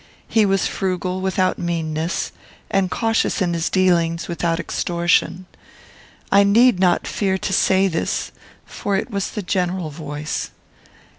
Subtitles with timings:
[0.27, 2.31] He was frugal without meanness,
[2.71, 5.45] and cautious in his dealings, without extortion.
[6.31, 8.31] I need not fear to say this,
[8.65, 10.49] for it was the general voice.